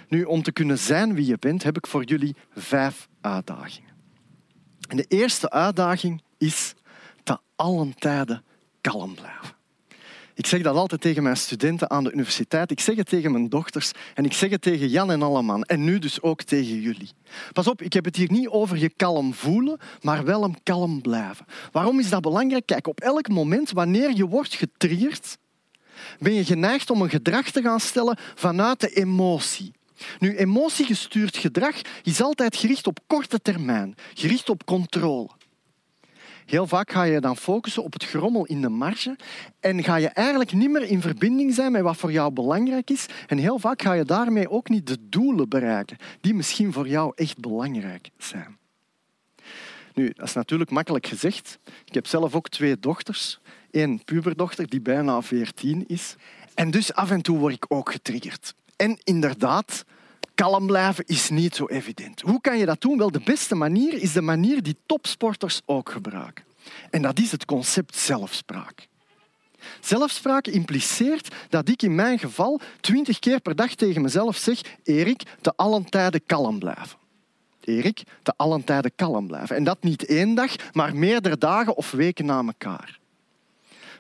Nu, 0.08 0.24
om 0.24 0.42
te 0.42 0.52
kunnen 0.52 0.78
zijn 0.78 1.14
wie 1.14 1.26
je 1.26 1.36
bent, 1.38 1.62
heb 1.62 1.76
ik 1.76 1.86
voor 1.86 2.04
jullie 2.04 2.36
vijf 2.54 3.08
uitdagingen. 3.20 3.90
En 4.88 4.96
de 4.96 5.04
eerste 5.08 5.50
uitdaging 5.50 6.22
is 6.38 6.74
te 7.22 7.38
allen 7.56 7.94
tijden 7.98 8.44
kalm 8.80 9.14
blijven. 9.14 9.51
Ik 10.34 10.46
zeg 10.46 10.62
dat 10.62 10.76
altijd 10.76 11.00
tegen 11.00 11.22
mijn 11.22 11.36
studenten 11.36 11.90
aan 11.90 12.04
de 12.04 12.12
universiteit. 12.12 12.70
Ik 12.70 12.80
zeg 12.80 12.96
het 12.96 13.08
tegen 13.08 13.32
mijn 13.32 13.48
dochters 13.48 13.90
en 14.14 14.24
ik 14.24 14.32
zeg 14.32 14.50
het 14.50 14.62
tegen 14.62 14.88
Jan 14.88 15.10
en 15.10 15.22
Alleman. 15.22 15.62
En 15.62 15.84
nu 15.84 15.98
dus 15.98 16.22
ook 16.22 16.42
tegen 16.42 16.80
jullie. 16.80 17.10
Pas 17.52 17.66
op, 17.66 17.82
ik 17.82 17.92
heb 17.92 18.04
het 18.04 18.16
hier 18.16 18.30
niet 18.30 18.48
over 18.48 18.76
je 18.76 18.88
kalm 18.88 19.34
voelen, 19.34 19.78
maar 20.00 20.24
wel 20.24 20.42
hem 20.42 20.54
kalm 20.62 21.00
blijven. 21.00 21.46
Waarom 21.72 21.98
is 21.98 22.08
dat 22.08 22.20
belangrijk? 22.22 22.66
Kijk, 22.66 22.86
op 22.86 23.00
elk 23.00 23.28
moment 23.28 23.70
wanneer 23.70 24.12
je 24.14 24.26
wordt 24.26 24.54
getriggerd, 24.54 25.38
ben 26.18 26.34
je 26.34 26.44
geneigd 26.44 26.90
om 26.90 27.02
een 27.02 27.10
gedrag 27.10 27.50
te 27.50 27.62
gaan 27.62 27.80
stellen 27.80 28.18
vanuit 28.34 28.80
de 28.80 28.88
emotie. 28.88 29.72
Nu, 30.18 30.36
emotiegestuurd 30.36 31.36
gedrag 31.36 31.80
is 32.02 32.22
altijd 32.22 32.56
gericht 32.56 32.86
op 32.86 32.98
korte 33.06 33.40
termijn, 33.40 33.94
gericht 34.14 34.48
op 34.48 34.64
controle. 34.64 35.28
Heel 36.46 36.66
vaak 36.66 36.90
ga 36.90 37.02
je 37.02 37.20
dan 37.20 37.36
focussen 37.36 37.82
op 37.82 37.92
het 37.92 38.04
grommel 38.04 38.44
in 38.46 38.60
de 38.60 38.68
marge 38.68 39.16
en 39.60 39.84
ga 39.84 39.96
je 39.96 40.08
eigenlijk 40.08 40.52
niet 40.52 40.70
meer 40.70 40.82
in 40.82 41.00
verbinding 41.00 41.54
zijn 41.54 41.72
met 41.72 41.82
wat 41.82 41.96
voor 41.96 42.12
jou 42.12 42.32
belangrijk 42.32 42.90
is. 42.90 43.06
En 43.26 43.38
heel 43.38 43.58
vaak 43.58 43.82
ga 43.82 43.92
je 43.92 44.04
daarmee 44.04 44.50
ook 44.50 44.68
niet 44.68 44.86
de 44.86 44.96
doelen 45.08 45.48
bereiken 45.48 45.96
die 46.20 46.34
misschien 46.34 46.72
voor 46.72 46.88
jou 46.88 47.12
echt 47.14 47.38
belangrijk 47.38 48.10
zijn. 48.18 48.58
Nu, 49.94 50.12
dat 50.14 50.26
is 50.26 50.32
natuurlijk 50.32 50.70
makkelijk 50.70 51.06
gezegd. 51.06 51.58
Ik 51.84 51.94
heb 51.94 52.06
zelf 52.06 52.34
ook 52.34 52.48
twee 52.48 52.78
dochters. 52.78 53.40
Eén 53.70 54.04
puberdochter 54.04 54.68
die 54.68 54.80
bijna 54.80 55.22
14 55.22 55.84
is. 55.86 56.16
En 56.54 56.70
dus 56.70 56.94
af 56.94 57.10
en 57.10 57.22
toe 57.22 57.38
word 57.38 57.54
ik 57.54 57.64
ook 57.68 57.92
getriggerd. 57.92 58.54
En 58.76 58.98
inderdaad, 59.04 59.84
kalm 60.34 60.66
blijven 60.66 61.04
is 61.06 61.30
niet 61.30 61.54
zo 61.54 61.66
evident. 61.66 62.20
Hoe 62.20 62.40
kan 62.40 62.58
je 62.58 62.66
dat 62.66 62.80
doen? 62.80 62.98
Wel, 62.98 63.10
de 63.10 63.22
beste 63.24 63.54
manier 63.54 63.94
is 63.94 64.12
de 64.12 64.20
manier 64.20 64.62
die 64.62 64.76
topsporters 64.86 65.60
ook 65.64 65.90
gebruiken. 65.90 66.44
En 66.90 67.02
dat 67.02 67.18
is 67.18 67.32
het 67.32 67.44
concept 67.44 67.96
zelfspraak. 67.96 68.88
Zelfspraak 69.80 70.46
impliceert 70.46 71.34
dat 71.48 71.68
ik 71.68 71.82
in 71.82 71.94
mijn 71.94 72.18
geval 72.18 72.60
twintig 72.80 73.18
keer 73.18 73.40
per 73.40 73.56
dag 73.56 73.74
tegen 73.74 74.02
mezelf 74.02 74.36
zeg 74.36 74.60
Erik, 74.82 75.22
te 75.40 75.52
allen 75.56 75.84
tijden 75.84 76.26
kalm 76.26 76.58
blijven. 76.58 76.98
Erik, 77.60 78.02
te 78.22 78.32
allen 78.36 78.64
tijden 78.64 78.92
kalm 78.94 79.26
blijven. 79.26 79.56
En 79.56 79.64
dat 79.64 79.82
niet 79.82 80.04
één 80.04 80.34
dag, 80.34 80.72
maar 80.72 80.96
meerdere 80.96 81.38
dagen 81.38 81.76
of 81.76 81.90
weken 81.90 82.24
na 82.24 82.42
elkaar. 82.46 83.00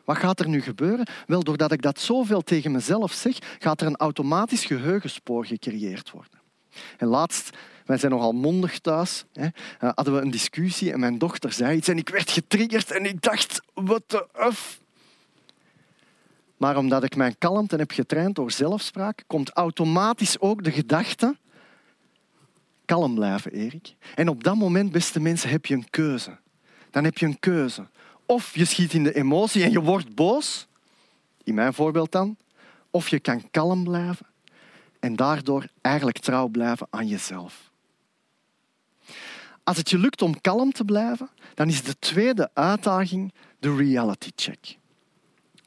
Wat 0.04 0.16
gaat 0.16 0.40
er 0.40 0.48
nu 0.48 0.60
gebeuren? 0.60 1.06
Wel, 1.26 1.42
doordat 1.42 1.72
ik 1.72 1.82
dat 1.82 2.00
zoveel 2.00 2.40
tegen 2.40 2.72
mezelf 2.72 3.12
zeg, 3.12 3.38
gaat 3.58 3.80
er 3.80 3.86
een 3.86 3.96
automatisch 3.96 4.64
geheugenspoor 4.64 5.46
gecreëerd 5.46 6.10
worden. 6.10 6.40
En 6.96 7.06
laatst, 7.06 7.56
wij 7.84 7.98
zijn 7.98 8.12
nogal 8.12 8.32
mondig 8.32 8.78
thuis, 8.78 9.24
hè, 9.32 9.46
eh, 9.78 9.90
hadden 9.94 10.14
we 10.14 10.20
een 10.20 10.30
discussie 10.30 10.92
en 10.92 11.00
mijn 11.00 11.18
dochter 11.18 11.52
zei 11.52 11.76
iets 11.76 11.88
en 11.88 11.98
ik 11.98 12.08
werd 12.08 12.30
getriggerd 12.30 12.90
en 12.90 13.04
ik 13.04 13.22
dacht, 13.22 13.60
wat 13.74 14.02
de 14.06 14.28
uf. 14.48 14.80
Maar 16.56 16.76
omdat 16.76 17.04
ik 17.04 17.16
mijn 17.16 17.38
kalmte 17.38 17.76
heb 17.76 17.90
getraind 17.90 18.34
door 18.34 18.50
zelfspraak, 18.50 19.22
komt 19.26 19.50
automatisch 19.50 20.40
ook 20.40 20.64
de 20.64 20.72
gedachte, 20.72 21.36
kalm 22.84 23.14
blijven, 23.14 23.52
Erik. 23.52 23.94
En 24.14 24.28
op 24.28 24.44
dat 24.44 24.56
moment, 24.56 24.92
beste 24.92 25.20
mensen, 25.20 25.50
heb 25.50 25.66
je 25.66 25.74
een 25.74 25.90
keuze. 25.90 26.38
Dan 26.90 27.04
heb 27.04 27.18
je 27.18 27.26
een 27.26 27.38
keuze. 27.38 27.88
Of 28.32 28.54
je 28.54 28.64
schiet 28.64 28.92
in 28.92 29.04
de 29.04 29.14
emotie 29.14 29.64
en 29.64 29.70
je 29.70 29.80
wordt 29.80 30.14
boos, 30.14 30.66
in 31.44 31.54
mijn 31.54 31.74
voorbeeld 31.74 32.12
dan, 32.12 32.36
of 32.90 33.08
je 33.08 33.20
kan 33.20 33.50
kalm 33.50 33.84
blijven 33.84 34.26
en 35.00 35.16
daardoor 35.16 35.66
eigenlijk 35.80 36.18
trouw 36.18 36.48
blijven 36.48 36.86
aan 36.90 37.06
jezelf. 37.06 37.70
Als 39.64 39.76
het 39.76 39.90
je 39.90 39.98
lukt 39.98 40.22
om 40.22 40.40
kalm 40.40 40.72
te 40.72 40.84
blijven, 40.84 41.30
dan 41.54 41.68
is 41.68 41.82
de 41.82 41.98
tweede 41.98 42.50
uitdaging 42.54 43.32
de 43.58 43.76
reality 43.76 44.30
check. 44.34 44.78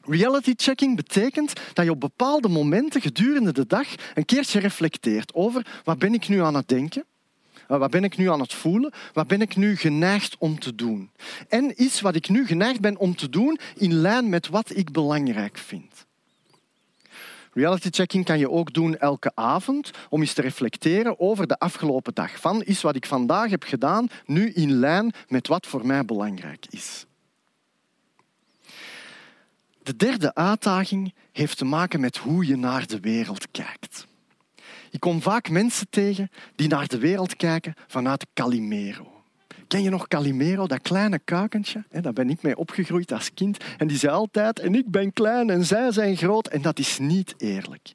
Reality 0.00 0.52
checking 0.56 0.96
betekent 0.96 1.52
dat 1.72 1.84
je 1.84 1.90
op 1.90 2.00
bepaalde 2.00 2.48
momenten 2.48 3.00
gedurende 3.00 3.52
de 3.52 3.66
dag 3.66 3.86
een 4.14 4.24
keertje 4.24 4.60
reflecteert 4.60 5.34
over 5.34 5.80
wat 5.84 5.98
ben 5.98 6.14
ik 6.14 6.28
nu 6.28 6.42
aan 6.42 6.54
het 6.54 6.68
denken, 6.68 7.04
wat 7.66 7.90
ben 7.90 8.04
ik 8.04 8.16
nu 8.16 8.30
aan 8.30 8.40
het 8.40 8.52
voelen, 8.52 8.92
wat 9.12 9.26
ben 9.26 9.40
ik 9.40 9.56
nu 9.56 9.76
geneigd 9.76 10.36
om 10.38 10.58
te 10.58 10.74
doen. 10.74 11.10
En 11.48 11.76
is 11.76 12.00
wat 12.00 12.14
ik 12.14 12.28
nu 12.28 12.46
geneigd 12.46 12.80
ben 12.80 12.96
om 12.96 13.16
te 13.16 13.28
doen 13.28 13.58
in 13.76 13.92
lijn 13.92 14.28
met 14.28 14.48
wat 14.48 14.76
ik 14.76 14.92
belangrijk 14.92 15.58
vind. 15.58 16.06
Reality 17.52 17.88
checking 17.90 18.24
kan 18.24 18.38
je 18.38 18.50
ook 18.50 18.72
doen 18.72 18.98
elke 18.98 19.32
avond 19.34 19.90
om 20.08 20.20
eens 20.20 20.32
te 20.32 20.42
reflecteren 20.42 21.20
over 21.20 21.46
de 21.46 21.58
afgelopen 21.58 22.14
dag. 22.14 22.40
Van 22.40 22.62
is 22.62 22.82
wat 22.82 22.96
ik 22.96 23.06
vandaag 23.06 23.50
heb 23.50 23.62
gedaan 23.62 24.08
nu 24.26 24.50
in 24.50 24.72
lijn 24.72 25.12
met 25.28 25.48
wat 25.48 25.66
voor 25.66 25.86
mij 25.86 26.04
belangrijk 26.04 26.66
is. 26.70 27.06
De 29.82 29.96
derde 29.96 30.34
uitdaging 30.34 31.14
heeft 31.32 31.58
te 31.58 31.64
maken 31.64 32.00
met 32.00 32.16
hoe 32.16 32.46
je 32.46 32.56
naar 32.56 32.86
de 32.86 33.00
wereld 33.00 33.50
kijkt. 33.50 34.06
Ik 34.96 35.02
kom 35.02 35.22
vaak 35.22 35.50
mensen 35.50 35.86
tegen 35.90 36.30
die 36.54 36.68
naar 36.68 36.86
de 36.86 36.98
wereld 36.98 37.36
kijken 37.36 37.74
vanuit 37.86 38.26
Calimero. 38.34 39.22
Ken 39.68 39.82
je 39.82 39.90
nog 39.90 40.08
Calimero, 40.08 40.66
dat 40.66 40.82
kleine 40.82 41.18
kuikentje? 41.18 41.84
Daar 41.90 42.12
ben 42.12 42.30
ik 42.30 42.42
mee 42.42 42.56
opgegroeid 42.56 43.12
als 43.12 43.34
kind. 43.34 43.64
En 43.78 43.86
die 43.86 43.98
zei 43.98 44.12
altijd, 44.12 44.58
en 44.58 44.74
ik 44.74 44.90
ben 44.90 45.12
klein 45.12 45.50
en 45.50 45.64
zij 45.64 45.92
zijn 45.92 46.16
groot. 46.16 46.46
En 46.46 46.62
dat 46.62 46.78
is 46.78 46.98
niet 46.98 47.34
eerlijk. 47.38 47.94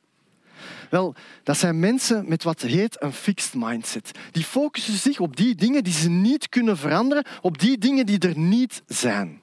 Wel, 0.90 1.16
dat 1.44 1.58
zijn 1.58 1.80
mensen 1.80 2.28
met 2.28 2.44
wat 2.44 2.62
heet 2.62 3.04
een 3.04 3.14
fixed 3.14 3.54
mindset. 3.54 4.12
Die 4.32 4.44
focussen 4.44 4.98
zich 4.98 5.20
op 5.20 5.36
die 5.36 5.56
dingen 5.56 5.84
die 5.84 5.94
ze 5.94 6.10
niet 6.10 6.50
kunnen 6.50 6.78
veranderen, 6.78 7.26
op 7.42 7.60
die 7.60 7.78
dingen 7.78 8.06
die 8.06 8.20
er 8.20 8.38
niet 8.38 8.82
zijn. 8.86 9.42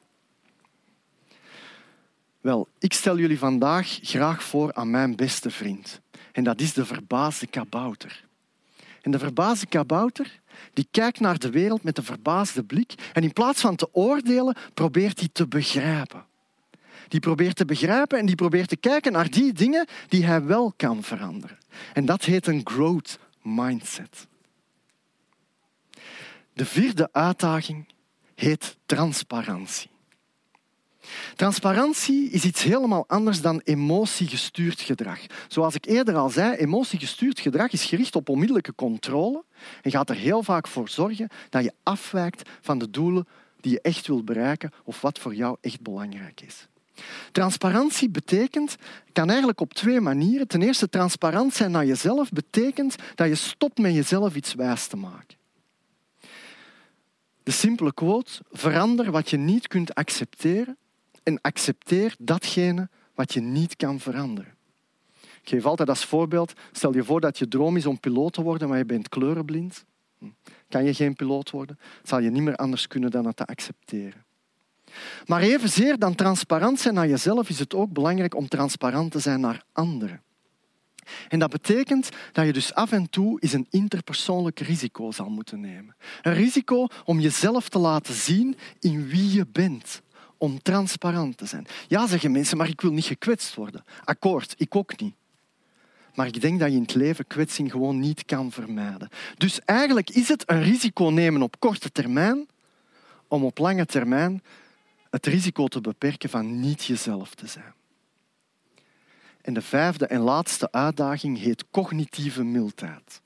Wel, 2.40 2.68
ik 2.78 2.92
stel 2.92 3.18
jullie 3.18 3.38
vandaag 3.38 3.98
graag 4.02 4.42
voor 4.42 4.74
aan 4.74 4.90
mijn 4.90 5.16
beste 5.16 5.50
vriend. 5.50 6.00
En 6.38 6.44
dat 6.44 6.60
is 6.60 6.72
de 6.72 6.84
verbaasde 6.84 7.46
kabouter. 7.46 8.24
En 9.02 9.10
de 9.10 9.18
verbaasde 9.18 9.66
kabouter 9.66 10.40
die 10.72 10.88
kijkt 10.90 11.20
naar 11.20 11.38
de 11.38 11.50
wereld 11.50 11.82
met 11.82 11.98
een 11.98 12.04
verbaasde 12.04 12.64
blik 12.64 12.94
en 13.12 13.22
in 13.22 13.32
plaats 13.32 13.60
van 13.60 13.76
te 13.76 13.88
oordelen, 13.94 14.56
probeert 14.74 15.18
hij 15.18 15.28
te 15.32 15.48
begrijpen. 15.48 16.24
Die 17.08 17.20
probeert 17.20 17.56
te 17.56 17.64
begrijpen 17.64 18.18
en 18.18 18.26
die 18.26 18.34
probeert 18.34 18.68
te 18.68 18.76
kijken 18.76 19.12
naar 19.12 19.30
die 19.30 19.52
dingen 19.52 19.86
die 20.08 20.24
hij 20.24 20.44
wel 20.44 20.72
kan 20.76 21.02
veranderen. 21.02 21.58
En 21.92 22.04
dat 22.04 22.24
heet 22.24 22.46
een 22.46 22.60
growth 22.64 23.18
mindset. 23.42 24.26
De 26.52 26.64
vierde 26.64 27.08
uitdaging 27.12 27.86
heet 28.34 28.76
transparantie. 28.86 29.90
Transparantie 31.36 32.30
is 32.30 32.44
iets 32.44 32.62
helemaal 32.62 33.04
anders 33.06 33.40
dan 33.40 33.60
emotiegestuurd 33.64 34.80
gedrag. 34.80 35.18
Zoals 35.48 35.74
ik 35.74 35.86
eerder 35.86 36.14
al 36.14 36.30
zei, 36.30 36.56
emotiegestuurd 36.56 37.40
gedrag 37.40 37.72
is 37.72 37.84
gericht 37.84 38.16
op 38.16 38.28
onmiddellijke 38.28 38.74
controle 38.74 39.44
en 39.82 39.90
gaat 39.90 40.10
er 40.10 40.16
heel 40.16 40.42
vaak 40.42 40.68
voor 40.68 40.88
zorgen 40.88 41.28
dat 41.50 41.64
je 41.64 41.72
afwijkt 41.82 42.48
van 42.60 42.78
de 42.78 42.90
doelen 42.90 43.26
die 43.60 43.72
je 43.72 43.80
echt 43.80 44.06
wilt 44.06 44.24
bereiken 44.24 44.72
of 44.84 45.00
wat 45.00 45.18
voor 45.18 45.34
jou 45.34 45.56
echt 45.60 45.80
belangrijk 45.80 46.40
is. 46.40 46.68
Transparantie 47.32 48.10
betekent, 48.10 48.76
kan 49.12 49.28
eigenlijk 49.28 49.60
op 49.60 49.74
twee 49.74 50.00
manieren. 50.00 50.48
Ten 50.48 50.62
eerste, 50.62 50.88
transparant 50.88 51.54
zijn 51.54 51.70
naar 51.70 51.86
jezelf 51.86 52.30
betekent 52.30 52.96
dat 53.14 53.28
je 53.28 53.34
stopt 53.34 53.78
met 53.78 53.94
jezelf 53.94 54.34
iets 54.34 54.54
wijs 54.54 54.86
te 54.86 54.96
maken. 54.96 55.36
De 57.42 57.50
simpele 57.50 57.94
quote, 57.94 58.32
verander 58.50 59.10
wat 59.10 59.30
je 59.30 59.36
niet 59.36 59.68
kunt 59.68 59.94
accepteren 59.94 60.76
en 61.28 61.40
accepteer 61.40 62.14
datgene 62.18 62.88
wat 63.14 63.32
je 63.32 63.40
niet 63.40 63.76
kan 63.76 64.00
veranderen. 64.00 64.56
Ik 65.20 65.48
geef 65.54 65.64
altijd 65.64 65.88
als 65.88 66.04
voorbeeld, 66.04 66.52
stel 66.72 66.94
je 66.94 67.04
voor 67.04 67.20
dat 67.20 67.38
je 67.38 67.48
droom 67.48 67.76
is 67.76 67.86
om 67.86 68.00
piloot 68.00 68.32
te 68.32 68.42
worden, 68.42 68.68
maar 68.68 68.78
je 68.78 68.84
bent 68.84 69.08
kleurenblind. 69.08 69.84
Hm. 70.18 70.24
Kan 70.68 70.84
je 70.84 70.94
geen 70.94 71.14
piloot 71.14 71.50
worden, 71.50 71.78
zal 72.02 72.20
je 72.20 72.30
niet 72.30 72.42
meer 72.42 72.56
anders 72.56 72.86
kunnen 72.86 73.10
dan 73.10 73.26
het 73.26 73.36
te 73.36 73.46
accepteren. 73.46 74.24
Maar 75.26 75.40
evenzeer 75.40 75.98
dan 75.98 76.14
transparant 76.14 76.80
zijn 76.80 76.94
naar 76.94 77.08
jezelf 77.08 77.48
is 77.48 77.58
het 77.58 77.74
ook 77.74 77.92
belangrijk 77.92 78.34
om 78.34 78.48
transparant 78.48 79.12
te 79.12 79.18
zijn 79.18 79.40
naar 79.40 79.64
anderen. 79.72 80.22
En 81.28 81.38
dat 81.38 81.50
betekent 81.50 82.08
dat 82.32 82.46
je 82.46 82.52
dus 82.52 82.74
af 82.74 82.92
en 82.92 83.10
toe 83.10 83.40
eens 83.40 83.52
een 83.52 83.66
interpersoonlijk 83.70 84.60
risico 84.60 85.10
zal 85.10 85.28
moeten 85.28 85.60
nemen. 85.60 85.96
Een 86.22 86.34
risico 86.34 86.86
om 87.04 87.20
jezelf 87.20 87.68
te 87.68 87.78
laten 87.78 88.14
zien 88.14 88.56
in 88.80 89.06
wie 89.06 89.32
je 89.32 89.46
bent 89.46 90.02
om 90.38 90.62
transparant 90.62 91.36
te 91.36 91.46
zijn. 91.46 91.66
Ja, 91.88 92.06
zeggen 92.06 92.32
mensen, 92.32 92.56
maar 92.56 92.68
ik 92.68 92.80
wil 92.80 92.92
niet 92.92 93.04
gekwetst 93.04 93.54
worden. 93.54 93.84
Akkoord, 94.04 94.54
ik 94.56 94.76
ook 94.76 95.00
niet. 95.00 95.14
Maar 96.14 96.26
ik 96.26 96.40
denk 96.40 96.60
dat 96.60 96.68
je 96.68 96.76
in 96.76 96.82
het 96.82 96.94
leven 96.94 97.26
kwetsing 97.26 97.70
gewoon 97.70 97.98
niet 97.98 98.24
kan 98.24 98.52
vermijden. 98.52 99.08
Dus 99.36 99.60
eigenlijk 99.64 100.10
is 100.10 100.28
het 100.28 100.50
een 100.50 100.62
risico 100.62 101.04
nemen 101.04 101.42
op 101.42 101.60
korte 101.60 101.92
termijn 101.92 102.48
om 103.28 103.44
op 103.44 103.58
lange 103.58 103.86
termijn 103.86 104.42
het 105.10 105.26
risico 105.26 105.68
te 105.68 105.80
beperken 105.80 106.30
van 106.30 106.60
niet 106.60 106.84
jezelf 106.84 107.34
te 107.34 107.46
zijn. 107.46 107.74
En 109.40 109.54
de 109.54 109.62
vijfde 109.62 110.06
en 110.06 110.20
laatste 110.20 110.72
uitdaging 110.72 111.38
heet 111.38 111.64
cognitieve 111.70 112.42
mildheid. 112.42 113.20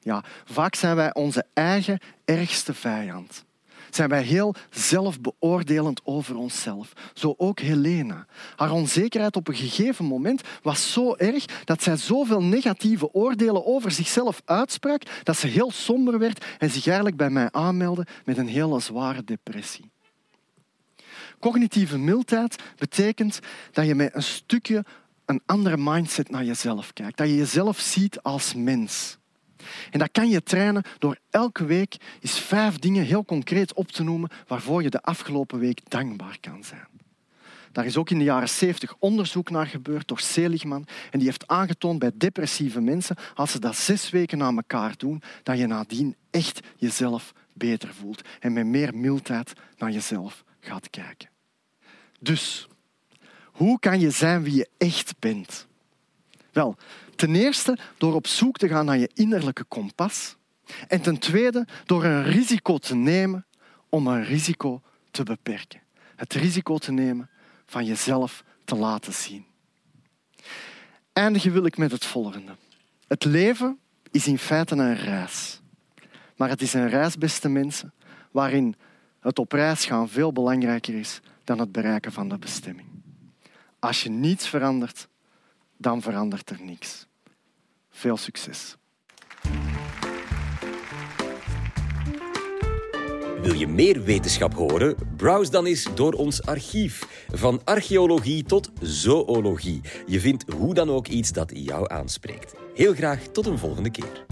Ja, 0.00 0.24
vaak 0.44 0.74
zijn 0.74 0.96
wij 0.96 1.14
onze 1.14 1.44
eigen 1.52 2.00
ergste 2.24 2.74
vijand 2.74 3.44
zijn 3.96 4.08
wij 4.08 4.22
heel 4.22 4.54
zelfbeoordelend 4.70 6.00
over 6.04 6.36
onszelf. 6.36 6.92
Zo 7.14 7.34
ook 7.36 7.60
Helena. 7.60 8.26
Haar 8.56 8.72
onzekerheid 8.72 9.36
op 9.36 9.48
een 9.48 9.54
gegeven 9.54 10.04
moment 10.04 10.42
was 10.62 10.92
zo 10.92 11.14
erg 11.16 11.44
dat 11.64 11.82
zij 11.82 11.96
zoveel 11.96 12.42
negatieve 12.42 13.12
oordelen 13.12 13.66
over 13.66 13.90
zichzelf 13.90 14.42
uitsprak 14.44 15.02
dat 15.22 15.36
ze 15.36 15.46
heel 15.46 15.70
somber 15.70 16.18
werd 16.18 16.44
en 16.58 16.70
zich 16.70 16.86
eigenlijk 16.86 17.16
bij 17.16 17.30
mij 17.30 17.48
aanmeldde 17.50 18.06
met 18.24 18.38
een 18.38 18.48
hele 18.48 18.80
zware 18.80 19.24
depressie. 19.24 19.90
Cognitieve 21.38 21.98
mildheid 21.98 22.62
betekent 22.76 23.38
dat 23.72 23.86
je 23.86 23.94
met 23.94 24.14
een 24.14 24.22
stukje 24.22 24.84
een 25.24 25.42
andere 25.46 25.76
mindset 25.76 26.30
naar 26.30 26.44
jezelf 26.44 26.92
kijkt. 26.92 27.16
Dat 27.16 27.28
je 27.28 27.36
jezelf 27.36 27.78
ziet 27.78 28.22
als 28.22 28.54
mens. 28.54 29.18
En 29.90 29.98
dat 29.98 30.08
kan 30.12 30.28
je 30.28 30.42
trainen 30.42 30.82
door 30.98 31.18
elke 31.30 31.64
week 31.64 31.96
eens 32.20 32.38
vijf 32.38 32.78
dingen 32.78 33.04
heel 33.04 33.24
concreet 33.24 33.74
op 33.74 33.92
te 33.92 34.02
noemen 34.02 34.30
waarvoor 34.46 34.82
je 34.82 34.90
de 34.90 35.02
afgelopen 35.02 35.58
week 35.58 35.80
dankbaar 35.90 36.36
kan 36.40 36.64
zijn. 36.64 36.88
Daar 37.72 37.84
is 37.84 37.96
ook 37.96 38.10
in 38.10 38.18
de 38.18 38.24
jaren 38.24 38.48
70 38.48 38.94
onderzoek 38.98 39.50
naar 39.50 39.66
gebeurd 39.66 40.08
door 40.08 40.20
Seligman. 40.20 40.86
En 41.10 41.18
die 41.18 41.28
heeft 41.28 41.46
aangetoond 41.46 41.98
bij 41.98 42.10
depressieve 42.14 42.80
mensen, 42.80 43.16
als 43.34 43.50
ze 43.50 43.58
dat 43.58 43.76
zes 43.76 44.10
weken 44.10 44.38
na 44.38 44.52
elkaar 44.52 44.94
doen, 44.96 45.22
dat 45.42 45.58
je 45.58 45.66
nadien 45.66 46.16
echt 46.30 46.60
jezelf 46.76 47.32
beter 47.52 47.94
voelt 47.94 48.22
en 48.40 48.52
met 48.52 48.66
meer 48.66 48.96
mildheid 48.96 49.52
naar 49.76 49.90
jezelf 49.90 50.44
gaat 50.60 50.90
kijken. 50.90 51.28
Dus, 52.20 52.68
hoe 53.44 53.78
kan 53.78 54.00
je 54.00 54.10
zijn 54.10 54.42
wie 54.42 54.54
je 54.54 54.68
echt 54.78 55.14
bent? 55.18 55.68
Ten 57.16 57.34
eerste 57.34 57.78
door 57.98 58.14
op 58.14 58.26
zoek 58.26 58.56
te 58.56 58.68
gaan 58.68 58.84
naar 58.84 58.98
je 58.98 59.10
innerlijke 59.14 59.64
kompas. 59.64 60.36
En 60.88 61.00
ten 61.00 61.18
tweede 61.18 61.66
door 61.84 62.04
een 62.04 62.24
risico 62.24 62.78
te 62.78 62.94
nemen 62.94 63.46
om 63.88 64.06
een 64.06 64.24
risico 64.24 64.82
te 65.10 65.22
beperken. 65.22 65.80
Het 66.16 66.34
risico 66.34 66.78
te 66.78 66.92
nemen 66.92 67.30
van 67.66 67.84
jezelf 67.84 68.44
te 68.64 68.76
laten 68.76 69.12
zien. 69.12 69.44
Eindigen 71.12 71.52
wil 71.52 71.64
ik 71.64 71.76
met 71.76 71.90
het 71.90 72.04
volgende. 72.04 72.52
Het 73.08 73.24
leven 73.24 73.78
is 74.10 74.26
in 74.26 74.38
feite 74.38 74.74
een 74.74 74.96
reis. 74.96 75.60
Maar 76.36 76.48
het 76.48 76.62
is 76.62 76.72
een 76.72 76.88
reis, 76.88 77.18
beste 77.18 77.48
mensen, 77.48 77.92
waarin 78.30 78.74
het 79.20 79.38
op 79.38 79.52
reis 79.52 79.84
gaan 79.84 80.08
veel 80.08 80.32
belangrijker 80.32 80.94
is 80.94 81.20
dan 81.44 81.58
het 81.58 81.72
bereiken 81.72 82.12
van 82.12 82.28
de 82.28 82.38
bestemming. 82.38 82.88
Als 83.78 84.02
je 84.02 84.10
niets 84.10 84.48
verandert, 84.48 85.08
dan 85.80 86.02
verandert 86.02 86.50
er 86.50 86.58
niks. 86.62 87.06
Veel 87.90 88.16
succes. 88.16 88.76
Wil 93.42 93.54
je 93.54 93.66
meer 93.66 94.02
wetenschap 94.02 94.54
horen? 94.54 94.94
Browse 95.16 95.50
dan 95.50 95.66
eens 95.66 95.86
door 95.94 96.12
ons 96.12 96.42
archief. 96.42 97.24
Van 97.32 97.60
archeologie 97.64 98.44
tot 98.44 98.70
zoologie. 98.80 99.80
Je 100.06 100.20
vindt 100.20 100.52
hoe 100.52 100.74
dan 100.74 100.90
ook 100.90 101.06
iets 101.06 101.32
dat 101.32 101.50
jou 101.54 101.90
aanspreekt. 101.90 102.54
Heel 102.74 102.94
graag 102.94 103.20
tot 103.20 103.46
een 103.46 103.58
volgende 103.58 103.90
keer. 103.90 104.26